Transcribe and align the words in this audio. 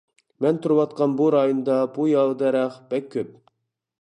مەن 0.45 0.55
تۇرۇۋاتقان 0.63 1.13
بۇ 1.19 1.27
رايوندا 1.35 1.77
بۇ 1.99 2.07
ياۋا 2.13 2.35
دەرەخ 2.43 2.81
بەك 2.95 3.11
كۆپ. 3.17 3.39